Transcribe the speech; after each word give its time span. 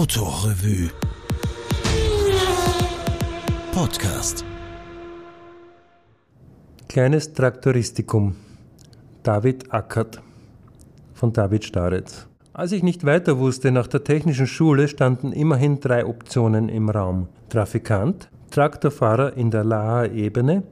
Autorevue 0.00 0.88
Podcast 3.70 4.46
Kleines 6.88 7.34
Traktoristikum 7.34 8.34
David 9.22 9.70
Ackert 9.70 10.22
von 11.12 11.34
David 11.34 11.66
Staretz 11.66 12.26
Als 12.54 12.72
ich 12.72 12.82
nicht 12.82 13.04
weiter 13.04 13.38
wusste 13.38 13.72
nach 13.72 13.88
der 13.88 14.02
technischen 14.02 14.46
Schule, 14.46 14.88
standen 14.88 15.32
immerhin 15.32 15.80
drei 15.80 16.06
Optionen 16.06 16.70
im 16.70 16.88
Raum. 16.88 17.28
Trafikant, 17.50 18.30
Traktorfahrer 18.50 19.36
in 19.36 19.50
der 19.50 19.64
Laher 19.64 20.12
Ebene 20.12 20.62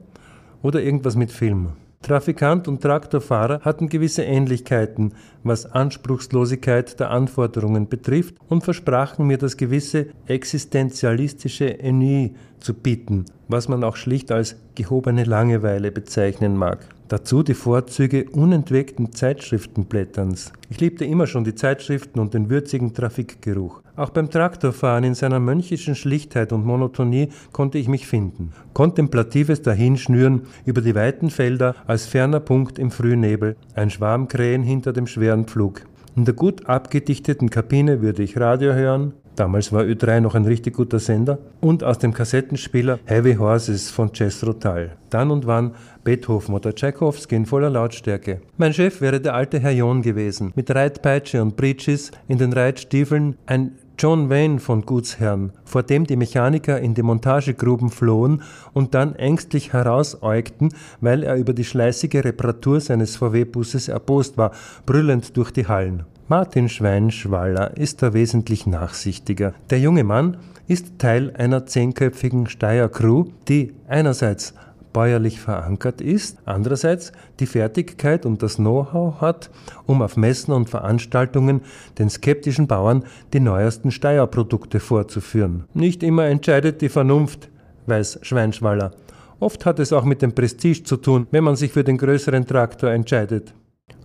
oder 0.63 0.81
irgendwas 0.81 1.15
mit 1.15 1.31
Film. 1.31 1.73
Trafikant 2.01 2.67
und 2.67 2.81
Traktorfahrer 2.81 3.59
hatten 3.61 3.89
gewisse 3.89 4.23
Ähnlichkeiten, 4.23 5.13
was 5.43 5.65
Anspruchslosigkeit 5.65 6.99
der 6.99 7.11
Anforderungen 7.11 7.89
betrifft 7.89 8.35
und 8.47 8.63
versprachen 8.63 9.27
mir 9.27 9.37
das 9.37 9.57
gewisse 9.57 10.07
existenzialistische 10.25 11.79
Ennui 11.79 12.35
zu 12.59 12.73
bieten, 12.73 13.25
was 13.49 13.67
man 13.67 13.83
auch 13.83 13.97
schlicht 13.97 14.31
als 14.31 14.55
gehobene 14.75 15.25
Langeweile 15.25 15.91
bezeichnen 15.91 16.55
mag. 16.55 16.87
Dazu 17.09 17.41
die 17.41 17.55
Vorzüge 17.55 18.29
unentwegten 18.29 19.11
Zeitschriftenblätterns. 19.11 20.53
Ich 20.69 20.79
liebte 20.79 21.05
immer 21.05 21.25
schon 21.25 21.43
die 21.43 21.55
Zeitschriften 21.55 22.19
und 22.19 22.35
den 22.35 22.51
würzigen 22.51 22.93
Trafikgeruch. 22.93 23.81
Auch 23.95 24.11
beim 24.11 24.29
Traktorfahren 24.29 25.03
in 25.03 25.15
seiner 25.15 25.39
mönchischen 25.39 25.95
Schlichtheit 25.95 26.53
und 26.53 26.67
Monotonie 26.67 27.29
konnte 27.51 27.79
ich 27.79 27.87
mich 27.87 28.05
finden. 28.05 28.51
Kontemplatives 28.75 29.63
Dahinschnüren 29.63 30.43
über 30.65 30.81
die 30.81 30.93
weiten 30.93 31.31
Felder 31.31 31.75
als 31.87 32.05
ferner 32.05 32.41
Punkt 32.41 32.77
im 32.77 32.91
Frühnebel, 32.91 33.55
ein 33.73 33.89
Schwarm 33.89 34.27
Krähen 34.27 34.61
hinter 34.61 34.93
dem 34.93 35.07
schweren 35.07 35.45
Pflug. 35.45 35.81
In 36.15 36.25
der 36.25 36.35
gut 36.35 36.67
abgedichteten 36.67 37.49
Kabine 37.49 38.03
würde 38.03 38.21
ich 38.21 38.39
Radio 38.39 38.73
hören, 38.73 39.13
Damals 39.39 39.71
war 39.71 39.83
Ö3 39.83 40.19
noch 40.19 40.35
ein 40.35 40.43
richtig 40.43 40.75
guter 40.75 40.99
Sender. 40.99 41.37
Und 41.61 41.81
aus 41.81 41.97
dem 41.97 42.13
Kassettenspieler 42.13 42.99
Heavy 43.05 43.35
Horses 43.35 43.89
von 43.89 44.13
Cesro 44.13 44.51
Tal. 44.51 44.97
Dann 45.09 45.31
und 45.31 45.47
wann 45.47 45.75
Beethoven 46.03 46.55
oder 46.55 46.75
Tchaikovsky 46.75 47.37
in 47.37 47.45
voller 47.45 47.69
Lautstärke. 47.69 48.41
Mein 48.57 48.73
Chef 48.73 48.99
wäre 48.99 49.21
der 49.21 49.35
alte 49.35 49.61
Herr 49.61 49.71
John 49.71 50.01
gewesen, 50.01 50.51
mit 50.55 50.75
Reitpeitsche 50.75 51.41
und 51.41 51.55
Breeches, 51.55 52.11
in 52.27 52.37
den 52.37 52.51
Reitstiefeln 52.51 53.37
ein 53.45 53.77
John 53.97 54.29
Wayne 54.29 54.59
von 54.59 54.81
Gutsherrn, 54.81 55.53
vor 55.63 55.83
dem 55.83 56.05
die 56.05 56.17
Mechaniker 56.17 56.81
in 56.81 56.93
die 56.93 57.01
Montagegruben 57.01 57.91
flohen 57.91 58.41
und 58.73 58.93
dann 58.93 59.15
ängstlich 59.15 59.71
herausäugten, 59.71 60.73
weil 60.99 61.23
er 61.23 61.37
über 61.37 61.53
die 61.53 61.63
schleißige 61.63 62.25
Reparatur 62.25 62.81
seines 62.81 63.15
VW-Busses 63.15 63.87
erbost 63.87 64.37
war, 64.37 64.51
brüllend 64.85 65.37
durch 65.37 65.51
die 65.51 65.67
Hallen. 65.67 66.03
Martin 66.29 66.69
Schweinschwaller 66.69 67.75
ist 67.75 68.03
da 68.03 68.13
wesentlich 68.13 68.67
nachsichtiger. 68.67 69.55
Der 69.71 69.79
junge 69.79 70.03
Mann 70.03 70.37
ist 70.67 70.99
Teil 70.99 71.33
einer 71.35 71.65
zehnköpfigen 71.65 72.45
Steyr-Crew, 72.45 73.25
die 73.47 73.73
einerseits 73.87 74.53
bäuerlich 74.93 75.39
verankert 75.39 76.01
ist, 76.01 76.37
andererseits 76.45 77.13
die 77.39 77.47
Fertigkeit 77.47 78.27
und 78.27 78.43
das 78.43 78.57
Know-how 78.57 79.19
hat, 79.19 79.49
um 79.87 80.03
auf 80.03 80.17
Messen 80.17 80.53
und 80.53 80.69
Veranstaltungen 80.69 81.61
den 81.97 82.11
skeptischen 82.11 82.67
Bauern 82.67 83.05
die 83.33 83.39
neuesten 83.39 83.89
Steyr-Produkte 83.89 84.79
vorzuführen. 84.79 85.63
Nicht 85.73 86.03
immer 86.03 86.25
entscheidet 86.25 86.83
die 86.83 86.89
Vernunft, 86.89 87.49
weiß 87.87 88.19
Schweinschwaller. 88.21 88.91
Oft 89.39 89.65
hat 89.65 89.79
es 89.79 89.91
auch 89.91 90.03
mit 90.03 90.21
dem 90.21 90.33
Prestige 90.33 90.83
zu 90.83 90.97
tun, 90.97 91.25
wenn 91.31 91.43
man 91.43 91.55
sich 91.55 91.71
für 91.71 91.83
den 91.83 91.97
größeren 91.97 92.45
Traktor 92.45 92.91
entscheidet. 92.91 93.55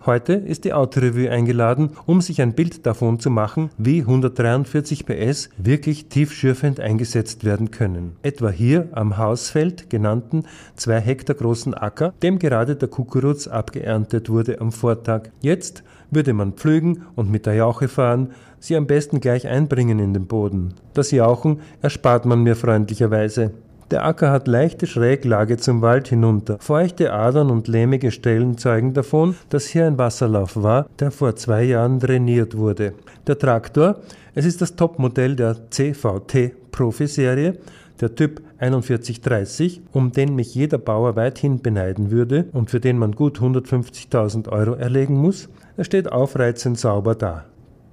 Heute 0.07 0.35
ist 0.35 0.65
die 0.65 0.75
Autorevue 0.75 1.31
eingeladen, 1.31 1.93
um 2.05 2.21
sich 2.21 2.43
ein 2.43 2.53
Bild 2.53 2.85
davon 2.85 3.21
zu 3.21 3.31
machen, 3.31 3.71
wie 3.79 4.01
143 4.01 5.07
PS 5.07 5.49
wirklich 5.57 6.11
tiefschürfend 6.11 6.79
eingesetzt 6.79 7.45
werden 7.45 7.71
können. 7.71 8.17
Etwa 8.23 8.51
hier 8.51 8.89
am 8.93 9.17
Hausfeld 9.17 9.89
genannten 9.89 10.45
zwei 10.77 11.01
Hektar 11.01 11.37
großen 11.37 11.73
Acker, 11.73 12.13
dem 12.23 12.39
gerade 12.39 12.77
der 12.77 12.89
Kukuruz 12.89 13.49
abgeerntet 13.49 14.29
wurde 14.29 14.61
am 14.61 14.73
Vortag. 14.73 15.31
Jetzt 15.41 15.85
würde 16.11 16.35
man 16.35 16.53
pflügen 16.53 17.05
und 17.15 17.31
mit 17.31 17.47
der 17.47 17.55
Jauche 17.55 17.89
fahren, 17.89 18.33
sie 18.59 18.77
am 18.77 18.87
besten 18.87 19.21
gleich 19.21 19.49
einbringen 19.49 20.01
in 20.01 20.13
den 20.13 20.27
Boden. 20.27 20.75
Das 20.93 21.13
Jauchen 21.13 21.61
erspart 21.81 22.27
man 22.27 22.43
mir 22.43 22.57
freundlicherweise. 22.57 23.53
Der 23.95 24.05
Acker 24.05 24.33
hat 24.33 24.49
leichte 24.49 24.89
Schräglage 24.89 25.57
zum 25.57 25.81
Wald 25.81 26.09
hinunter. 26.09 26.59
Feuchte 26.59 27.13
Adern 27.13 27.49
und 27.53 27.69
lehmige 27.69 28.11
Stellen 28.11 28.59
zeugen 28.59 28.93
davon, 28.93 29.37
dass 29.51 29.67
hier 29.67 29.87
ein 29.87 29.99
Wasserlauf 29.99 30.61
war, 30.61 30.89
der 30.99 31.13
vor 31.13 31.37
zwei 31.37 31.63
Jahren 31.63 32.01
drainiert 32.01 32.57
wurde. 32.57 32.95
Der 33.29 33.39
Traktor, 33.39 34.01
es 34.35 34.47
ist 34.47 34.61
das 34.61 34.75
Topmodell 34.75 35.37
der 35.37 35.71
CVT 35.71 36.73
Profi-Serie, 36.73 37.57
der 38.01 38.17
Typ 38.17 38.43
4130, 38.59 39.83
um 39.93 40.11
den 40.11 40.35
mich 40.35 40.57
jeder 40.57 40.79
Bauer 40.79 41.15
weithin 41.15 41.63
beneiden 41.63 42.11
würde 42.11 42.47
und 42.51 42.71
für 42.71 42.81
den 42.81 42.99
man 42.99 43.13
gut 43.13 43.39
150.000 43.39 44.49
Euro 44.49 44.73
erlegen 44.75 45.15
muss. 45.15 45.49
Er 45.77 45.85
steht 45.85 46.11
aufreizend 46.11 46.81
sauber 46.81 47.15
da. 47.15 47.45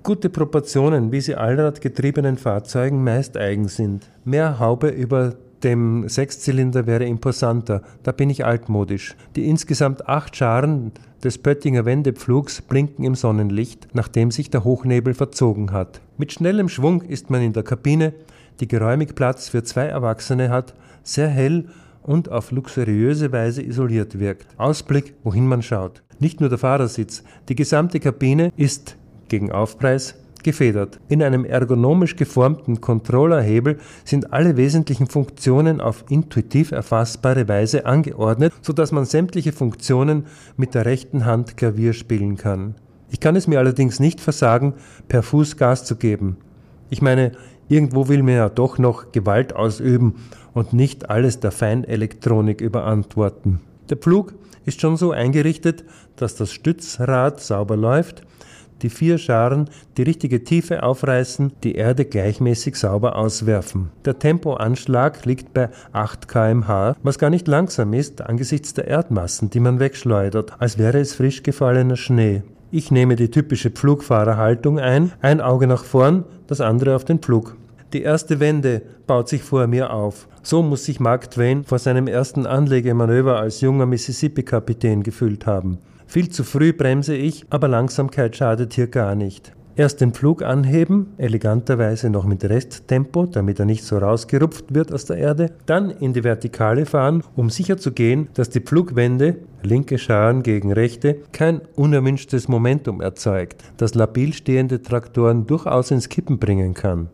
Gute 0.01 0.31
Proportionen, 0.31 1.11
wie 1.11 1.21
sie 1.21 1.35
allradgetriebenen 1.35 2.37
Fahrzeugen 2.37 3.03
meist 3.03 3.37
eigen 3.37 3.67
sind. 3.67 4.09
Mehr 4.25 4.57
Haube 4.57 4.87
über 4.87 5.35
dem 5.63 6.07
Sechszylinder 6.07 6.87
wäre 6.87 7.05
imposanter, 7.05 7.81
da 8.03 8.11
bin 8.11 8.29
ich 8.29 8.45
altmodisch. 8.45 9.15
Die 9.35 9.47
insgesamt 9.47 10.07
acht 10.07 10.35
Scharen 10.35 10.91
des 11.23 11.37
Pöttinger 11.37 11.85
Wendepflugs 11.85 12.61
blinken 12.61 13.05
im 13.05 13.15
Sonnenlicht, 13.15 13.87
nachdem 13.93 14.31
sich 14.31 14.49
der 14.49 14.63
Hochnebel 14.63 15.13
verzogen 15.13 15.71
hat. 15.71 16.01
Mit 16.17 16.33
schnellem 16.33 16.69
Schwung 16.69 17.01
ist 17.01 17.29
man 17.29 17.41
in 17.41 17.53
der 17.53 17.63
Kabine, 17.63 18.13
die 18.59 18.67
geräumig 18.67 19.15
Platz 19.15 19.49
für 19.49 19.63
zwei 19.63 19.85
Erwachsene 19.85 20.49
hat, 20.49 20.73
sehr 21.03 21.27
hell 21.27 21.65
und 22.03 22.29
auf 22.29 22.51
luxuriöse 22.51 23.31
Weise 23.31 23.61
isoliert 23.61 24.19
wirkt. 24.19 24.47
Ausblick, 24.57 25.13
wohin 25.23 25.47
man 25.47 25.61
schaut. 25.61 26.03
Nicht 26.19 26.39
nur 26.39 26.49
der 26.49 26.57
Fahrersitz, 26.57 27.23
die 27.49 27.55
gesamte 27.55 27.99
Kabine 27.99 28.51
ist 28.57 28.97
gegen 29.27 29.51
Aufpreis 29.51 30.15
gefedert. 30.43 30.99
In 31.07 31.23
einem 31.23 31.45
ergonomisch 31.45 32.15
geformten 32.15 32.81
Controllerhebel 32.81 33.77
sind 34.03 34.33
alle 34.33 34.57
wesentlichen 34.57 35.07
Funktionen 35.07 35.81
auf 35.81 36.05
intuitiv 36.09 36.71
erfassbare 36.71 37.47
Weise 37.47 37.85
angeordnet, 37.85 38.53
sodass 38.61 38.91
man 38.91 39.05
sämtliche 39.05 39.51
Funktionen 39.51 40.25
mit 40.57 40.75
der 40.75 40.85
rechten 40.85 41.25
Hand 41.25 41.57
Klavier 41.57 41.93
spielen 41.93 42.37
kann. 42.37 42.75
Ich 43.09 43.19
kann 43.19 43.35
es 43.35 43.47
mir 43.47 43.59
allerdings 43.59 43.99
nicht 43.99 44.21
versagen, 44.21 44.73
per 45.07 45.23
Fuß 45.23 45.57
Gas 45.57 45.85
zu 45.85 45.97
geben. 45.97 46.37
Ich 46.89 47.01
meine, 47.01 47.33
irgendwo 47.67 48.07
will 48.07 48.23
man 48.23 48.35
ja 48.35 48.49
doch 48.49 48.77
noch 48.77 49.11
Gewalt 49.11 49.55
ausüben 49.55 50.15
und 50.53 50.73
nicht 50.73 51.09
alles 51.09 51.39
der 51.39 51.51
Feinelektronik 51.51 52.61
überantworten. 52.61 53.59
Der 53.89 53.97
Pflug 53.97 54.33
ist 54.65 54.81
schon 54.81 54.97
so 54.97 55.11
eingerichtet, 55.11 55.83
dass 56.15 56.35
das 56.35 56.51
Stützrad 56.51 57.41
sauber 57.41 57.75
läuft, 57.75 58.23
die 58.81 58.89
vier 58.89 59.17
Scharen 59.17 59.69
die 59.97 60.03
richtige 60.03 60.43
Tiefe 60.43 60.83
aufreißen, 60.83 61.53
die 61.63 61.75
Erde 61.75 62.05
gleichmäßig 62.05 62.75
sauber 62.75 63.15
auswerfen. 63.15 63.91
Der 64.05 64.19
Tempoanschlag 64.19 65.25
liegt 65.25 65.53
bei 65.53 65.69
8 65.93 66.27
kmh, 66.27 66.95
was 67.03 67.19
gar 67.19 67.29
nicht 67.29 67.47
langsam 67.47 67.93
ist 67.93 68.21
angesichts 68.21 68.73
der 68.73 68.87
Erdmassen, 68.87 69.49
die 69.49 69.59
man 69.59 69.79
wegschleudert, 69.79 70.53
als 70.59 70.77
wäre 70.77 70.99
es 70.99 71.13
frisch 71.13 71.43
gefallener 71.43 71.97
Schnee. 71.97 72.43
Ich 72.71 72.89
nehme 72.89 73.17
die 73.17 73.29
typische 73.29 73.69
Pflugfahrerhaltung 73.69 74.79
ein, 74.79 75.11
ein 75.21 75.41
Auge 75.41 75.67
nach 75.67 75.83
vorn, 75.83 76.23
das 76.47 76.61
andere 76.61 76.95
auf 76.95 77.03
den 77.03 77.19
Pflug. 77.19 77.57
Die 77.93 78.03
erste 78.03 78.39
Wende 78.39 78.81
baut 79.05 79.27
sich 79.27 79.43
vor 79.43 79.67
mir 79.67 79.91
auf. 79.91 80.29
So 80.43 80.63
muss 80.63 80.85
sich 80.85 81.01
Mark 81.01 81.29
Twain 81.29 81.65
vor 81.65 81.77
seinem 81.77 82.07
ersten 82.07 82.45
Anlegemanöver 82.45 83.37
als 83.37 83.59
junger 83.59 83.85
Mississippi-Kapitän 83.85 85.03
gefühlt 85.03 85.45
haben. 85.45 85.79
Viel 86.11 86.27
zu 86.27 86.43
früh 86.43 86.73
bremse 86.73 87.15
ich, 87.15 87.45
aber 87.49 87.69
Langsamkeit 87.69 88.35
schadet 88.35 88.73
hier 88.73 88.87
gar 88.87 89.15
nicht. 89.15 89.53
Erst 89.77 90.01
den 90.01 90.13
Flug 90.13 90.43
anheben, 90.43 91.13
eleganterweise 91.17 92.09
noch 92.09 92.25
mit 92.25 92.43
Resttempo, 92.43 93.27
damit 93.27 93.59
er 93.59 93.65
nicht 93.65 93.85
so 93.85 93.97
rausgerupft 93.97 94.73
wird 94.73 94.91
aus 94.91 95.05
der 95.05 95.15
Erde, 95.15 95.53
dann 95.67 95.89
in 95.89 96.11
die 96.11 96.25
Vertikale 96.25 96.85
fahren, 96.85 97.23
um 97.37 97.49
sicher 97.49 97.77
zu 97.77 97.93
gehen, 97.93 98.27
dass 98.33 98.49
die 98.49 98.59
Pflugwende, 98.59 99.37
linke 99.63 99.97
Scharen 99.97 100.43
gegen 100.43 100.73
rechte, 100.73 101.15
kein 101.31 101.61
unerwünschtes 101.77 102.49
Momentum 102.49 102.99
erzeugt, 102.99 103.63
das 103.77 103.95
labil 103.95 104.33
stehende 104.33 104.81
Traktoren 104.81 105.47
durchaus 105.47 105.91
ins 105.91 106.09
Kippen 106.09 106.39
bringen 106.39 106.73
kann. 106.73 107.07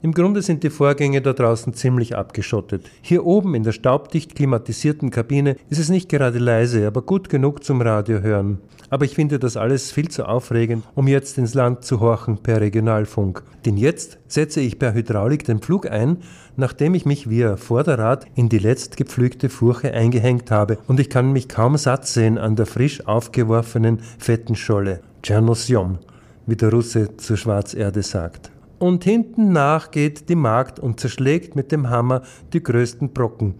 Im 0.00 0.12
Grunde 0.12 0.42
sind 0.42 0.62
die 0.62 0.70
Vorgänge 0.70 1.20
da 1.20 1.32
draußen 1.32 1.74
ziemlich 1.74 2.16
abgeschottet. 2.16 2.88
Hier 3.02 3.26
oben 3.26 3.56
in 3.56 3.64
der 3.64 3.72
staubdicht 3.72 4.36
klimatisierten 4.36 5.10
Kabine 5.10 5.56
ist 5.70 5.80
es 5.80 5.88
nicht 5.88 6.08
gerade 6.08 6.38
leise, 6.38 6.86
aber 6.86 7.02
gut 7.02 7.28
genug 7.28 7.64
zum 7.64 7.82
Radio 7.82 8.20
hören. 8.20 8.58
Aber 8.90 9.04
ich 9.04 9.16
finde 9.16 9.40
das 9.40 9.56
alles 9.56 9.90
viel 9.90 10.08
zu 10.08 10.26
aufregend, 10.26 10.84
um 10.94 11.08
jetzt 11.08 11.36
ins 11.36 11.54
Land 11.54 11.84
zu 11.84 11.98
horchen 11.98 12.38
per 12.38 12.60
Regionalfunk. 12.60 13.42
Denn 13.66 13.76
jetzt 13.76 14.18
setze 14.28 14.60
ich 14.60 14.78
per 14.78 14.94
Hydraulik 14.94 15.42
den 15.42 15.60
Flug 15.60 15.90
ein, 15.90 16.18
nachdem 16.56 16.94
ich 16.94 17.04
mich 17.04 17.28
via 17.28 17.56
Vorderrad 17.56 18.24
in 18.36 18.48
die 18.48 18.58
letzt 18.60 18.96
gepflügte 18.96 19.48
Furche 19.48 19.92
eingehängt 19.92 20.52
habe 20.52 20.78
und 20.86 21.00
ich 21.00 21.10
kann 21.10 21.32
mich 21.32 21.48
kaum 21.48 21.76
satt 21.76 22.06
sehen 22.06 22.38
an 22.38 22.54
der 22.54 22.66
frisch 22.66 23.04
aufgeworfenen 23.04 23.98
fetten 24.18 24.54
Scholle. 24.54 25.00
Tschernosjom, 25.24 25.98
wie 26.46 26.56
der 26.56 26.70
Russe 26.70 27.16
zur 27.16 27.36
Schwarzerde 27.36 28.04
sagt. 28.04 28.52
Und 28.78 29.02
hinten 29.04 29.52
nach 29.52 29.90
geht 29.90 30.28
die 30.28 30.36
Magd 30.36 30.78
und 30.78 31.00
zerschlägt 31.00 31.56
mit 31.56 31.72
dem 31.72 31.90
Hammer 31.90 32.22
die 32.52 32.62
größten 32.62 33.12
Brocken, 33.12 33.54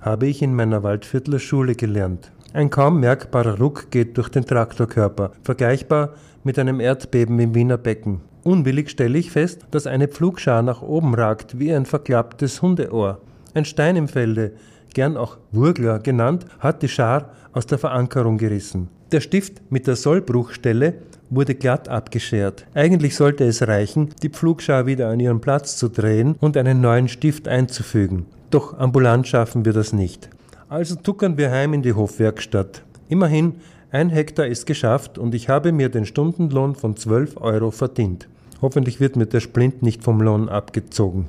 habe 0.00 0.28
ich 0.28 0.42
in 0.42 0.54
meiner 0.54 0.82
Waldviertler 0.82 1.40
Schule 1.40 1.74
gelernt. 1.74 2.30
Ein 2.52 2.70
kaum 2.70 3.00
merkbarer 3.00 3.58
Ruck 3.58 3.90
geht 3.90 4.16
durch 4.16 4.28
den 4.28 4.44
Traktorkörper, 4.44 5.32
vergleichbar 5.42 6.14
mit 6.44 6.58
einem 6.58 6.80
Erdbeben 6.80 7.38
im 7.38 7.54
Wiener 7.54 7.78
Becken. 7.78 8.20
Unwillig 8.42 8.90
stelle 8.90 9.18
ich 9.18 9.30
fest, 9.30 9.66
dass 9.70 9.86
eine 9.86 10.08
Pflugschar 10.08 10.62
nach 10.62 10.82
oben 10.82 11.14
ragt 11.14 11.58
wie 11.58 11.72
ein 11.72 11.84
verklapptes 11.84 12.62
Hundeohr. 12.62 13.20
Ein 13.54 13.64
Stein 13.64 13.96
im 13.96 14.08
Felde, 14.08 14.52
gern 14.94 15.16
auch 15.16 15.38
Wurgler 15.52 15.98
genannt, 15.98 16.46
hat 16.58 16.82
die 16.82 16.88
Schar 16.88 17.30
aus 17.52 17.66
der 17.66 17.78
Verankerung 17.78 18.38
gerissen. 18.38 18.88
Der 19.12 19.20
Stift 19.20 19.60
mit 19.70 19.86
der 19.86 19.96
Sollbruchstelle 19.96 20.94
wurde 21.30 21.54
glatt 21.54 21.88
abgeschert. 21.88 22.66
Eigentlich 22.74 23.16
sollte 23.16 23.44
es 23.44 23.66
reichen, 23.66 24.10
die 24.22 24.28
Pflugschar 24.28 24.86
wieder 24.86 25.08
an 25.08 25.20
ihren 25.20 25.40
Platz 25.40 25.76
zu 25.76 25.88
drehen 25.88 26.36
und 26.40 26.56
einen 26.56 26.80
neuen 26.80 27.08
Stift 27.08 27.48
einzufügen. 27.48 28.26
Doch 28.50 28.78
ambulant 28.78 29.26
schaffen 29.28 29.64
wir 29.64 29.72
das 29.72 29.92
nicht. 29.92 30.28
Also 30.68 30.96
tuckern 30.96 31.38
wir 31.38 31.50
heim 31.50 31.74
in 31.74 31.82
die 31.82 31.94
Hofwerkstatt. 31.94 32.82
Immerhin, 33.08 33.54
ein 33.92 34.10
Hektar 34.10 34.46
ist 34.46 34.66
geschafft 34.66 35.18
und 35.18 35.34
ich 35.34 35.48
habe 35.48 35.72
mir 35.72 35.88
den 35.88 36.06
Stundenlohn 36.06 36.74
von 36.74 36.96
12 36.96 37.38
Euro 37.38 37.70
verdient. 37.70 38.28
Hoffentlich 38.62 39.00
wird 39.00 39.16
mir 39.16 39.26
der 39.26 39.40
Splint 39.40 39.82
nicht 39.82 40.04
vom 40.04 40.20
Lohn 40.20 40.48
abgezogen. 40.48 41.26